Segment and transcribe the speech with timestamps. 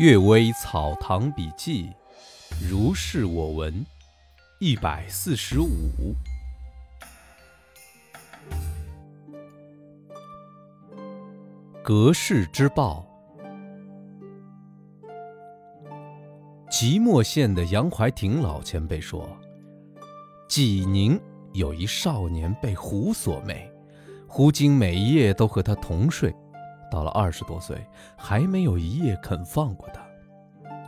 [0.02, 1.90] 《岳微草堂笔记》，
[2.70, 3.84] 如是我闻，
[4.58, 5.68] 一百四十五。
[11.84, 13.06] 隔世之报。
[16.70, 19.28] 即墨县的杨怀廷老前辈说，
[20.48, 21.20] 济宁
[21.52, 23.70] 有一少年被狐所魅，
[24.26, 26.34] 狐精每夜都和他同睡。
[26.90, 27.76] 到了二十多岁，
[28.16, 30.00] 还没有一夜肯放过他。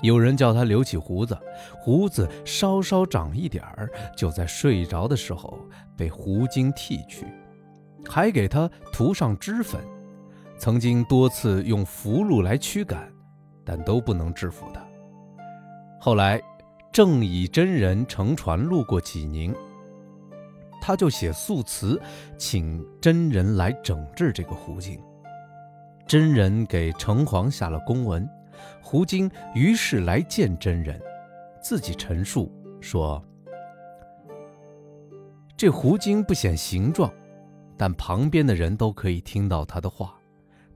[0.03, 1.39] 有人叫他留起胡子，
[1.79, 5.59] 胡子稍稍长一点儿，就在睡着的时候
[5.97, 7.25] 被狐精剃去，
[8.09, 9.81] 还给他涂上脂粉。
[10.59, 13.09] 曾经多次用符箓来驱赶，
[13.65, 14.81] 但都不能制服他。
[16.01, 16.43] 后来，
[16.93, 19.55] 正以真人乘船路过济宁，
[20.81, 22.01] 他就写素词，
[22.37, 25.01] 请真人来整治这个狐精。
[26.13, 28.29] 真人给城隍下了公文，
[28.83, 31.01] 狐精于是来见真人，
[31.63, 33.25] 自己陈述说
[35.57, 37.11] ：“这狐精不显形状，
[37.79, 40.15] 但旁边的人都可以听到他的话。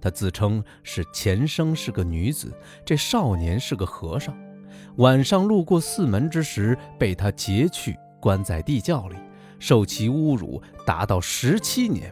[0.00, 2.50] 他自称是前生是个女子，
[2.82, 4.34] 这少年是个和尚。
[4.96, 9.16] 晚上路过寺门之时，被他劫去，关在地窖里，
[9.58, 12.10] 受其侮辱，达到十七年，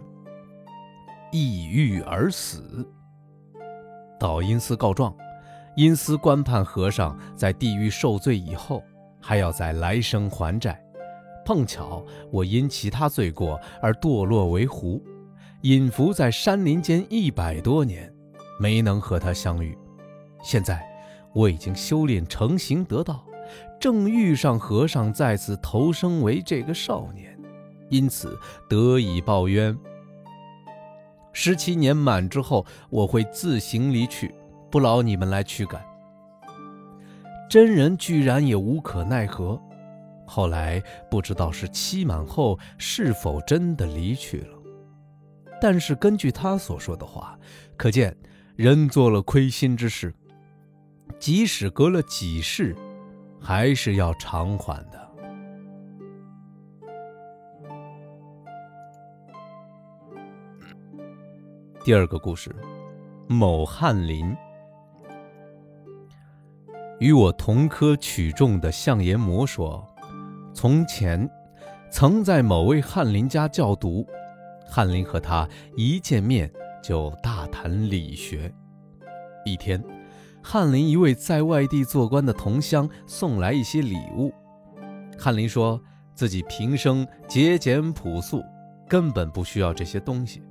[1.33, 2.87] 抑郁而死。”
[4.25, 5.15] 到阴司告状，
[5.77, 8.83] 阴司官判和尚在地狱受罪以后，
[9.21, 10.83] 还要在来生还债。
[11.45, 14.99] 碰巧我因其他罪过而堕落为狐，
[15.61, 18.11] 隐伏在山林间一百多年，
[18.59, 19.77] 没能和他相遇。
[20.43, 20.83] 现在
[21.35, 23.27] 我已经修炼成形得道，
[23.79, 27.39] 正遇上和尚再次投生为这个少年，
[27.91, 28.39] 因此
[28.71, 29.79] 得以报冤。
[31.35, 34.35] 十七年满之后，我会自行离去，
[34.71, 35.85] 不劳你们来驱赶。
[37.51, 39.61] 真人居然也无可奈何。
[40.27, 44.59] 后来不知道是期满后是否真的离去了，
[45.61, 47.39] 但是根据他所说的话，
[47.77, 48.17] 可见
[48.57, 50.15] 人做了亏心之事，
[51.19, 52.75] 即使隔了几世，
[53.39, 55.04] 还是要偿还的。
[61.85, 62.51] 第二个故事，
[63.29, 64.35] 某翰林
[66.99, 69.87] 与我同科取中的相爷魔说，
[70.55, 71.29] 从前
[71.91, 74.07] 曾在某位翰林家教读，
[74.67, 75.47] 翰林和他
[75.77, 76.51] 一见面
[76.83, 78.51] 就大谈理学。
[79.45, 79.85] 一天，
[80.43, 84.33] 翰林一位在外地做官的同乡送来一些礼物，
[85.19, 85.79] 翰林说
[86.15, 88.43] 自己平生节俭朴素，
[88.89, 90.43] 根本不需要这些东西。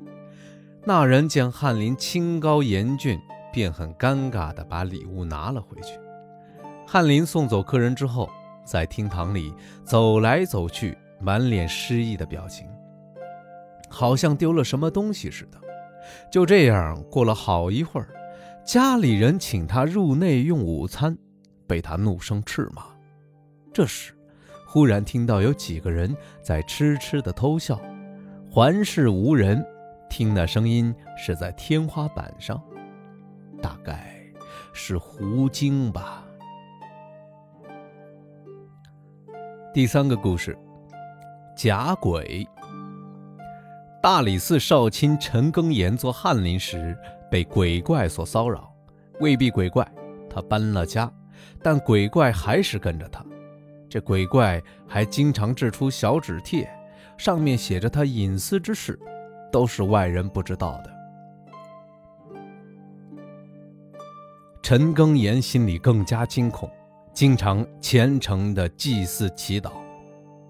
[0.85, 3.17] 那人见翰林清高严峻，
[3.53, 5.97] 便很尴尬地把礼物拿了回去。
[6.85, 8.29] 翰林送走客人之后，
[8.65, 9.53] 在厅堂里
[9.85, 12.67] 走来走去，满脸失意的表情，
[13.89, 15.57] 好像丢了什么东西似的。
[16.29, 18.09] 就这样过了好一会儿，
[18.65, 21.17] 家里人请他入内用午餐，
[21.65, 22.83] 被他怒声斥骂。
[23.71, 24.13] 这时，
[24.67, 27.79] 忽然听到有几个人在痴痴地偷笑，
[28.51, 29.65] 环视无人。
[30.15, 32.61] 听那声音是在天花板上，
[33.59, 34.15] 大概
[34.71, 36.23] 是狐精吧。
[39.73, 40.55] 第三个故事，
[41.57, 42.47] 假鬼。
[44.03, 46.95] 大理寺少卿陈庚言做翰林时，
[47.31, 48.71] 被鬼怪所骚扰，
[49.19, 49.83] 未必鬼怪，
[50.29, 51.11] 他搬了家，
[51.63, 53.25] 但鬼怪还是跟着他。
[53.89, 56.71] 这鬼怪还经常掷出小纸帖，
[57.17, 58.99] 上面写着他隐私之事。
[59.53, 60.89] 都是外人不知道的。
[64.63, 66.67] 陈庚言心里更加惊恐，
[67.13, 69.71] 经常虔诚的祭祀祈祷。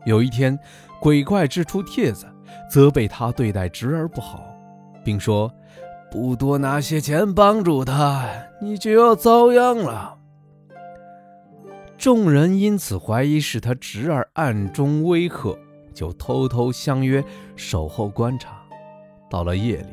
[0.05, 0.57] 有一天，
[1.01, 2.25] 鬼怪掷出帖子，
[2.71, 4.45] 责备他对待侄儿不好，
[5.03, 5.51] 并说
[6.09, 8.29] ：“不多拿些钱帮助他，
[8.61, 10.17] 你就要遭殃了。”
[11.97, 15.57] 众人因此怀疑是他侄儿暗中威吓，
[15.93, 17.21] 就偷偷相约
[17.57, 18.62] 守候观察。
[19.33, 19.87] 到了夜里，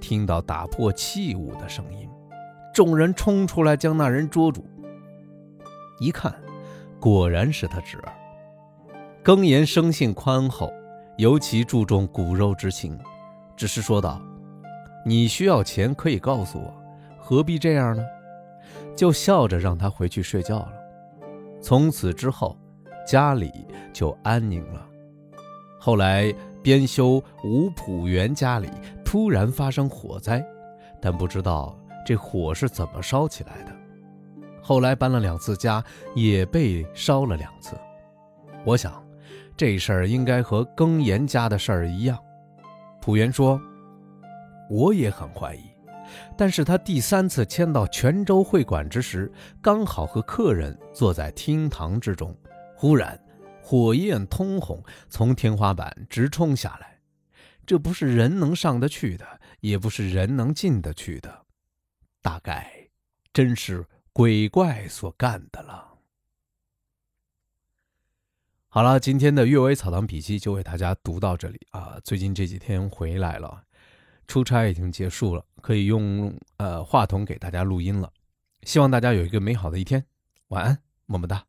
[0.00, 2.10] 听到打破器物的声音，
[2.74, 4.66] 众人冲出来将那人捉住。
[6.00, 6.34] 一看，
[6.98, 8.12] 果然是他侄儿。
[9.22, 10.72] 庚言生性宽厚，
[11.16, 12.98] 尤其注重骨肉之情，
[13.56, 14.20] 只是说道
[15.06, 16.74] ：“你需要钱可以告诉我，
[17.16, 18.04] 何必这样呢？”
[18.98, 20.72] 就笑着让他回去睡觉了。
[21.60, 22.58] 从此之后，
[23.06, 23.52] 家里
[23.92, 24.84] 就安宁了。
[25.78, 26.34] 后来。
[26.62, 28.68] 编修吴朴元家里
[29.04, 30.44] 突然发生火灾，
[31.00, 31.76] 但不知道
[32.06, 33.72] 这火是怎么烧起来的。
[34.62, 37.76] 后来搬了两次家，也被烧了两次。
[38.64, 39.04] 我想，
[39.56, 42.16] 这事儿应该和更严家的事儿一样。
[43.00, 43.60] 浦元说
[44.70, 45.60] ：“我也很怀疑。”
[46.36, 52.32] 但是他第三次迁到泉州会馆之时，刚好和客人坐在厅堂之中，
[52.76, 53.18] 忽然
[53.62, 57.00] 火焰通红，从天花板直冲下来。
[57.64, 61.46] 这不是人能上得去的，也不是人能进得去的，
[62.20, 62.88] 大概
[63.32, 65.88] 真是鬼怪所干的了。
[68.68, 71.98] 好了，今天的《阅微草堂笔记》就为大家读到这里啊。
[72.02, 73.62] 最近这几天回来了。
[74.26, 78.10] 出差已经结束了，可以用呃话筒给大家录音了。
[78.62, 80.04] 希望大家有一个美好的一天，
[80.48, 81.44] 晚安，么么哒。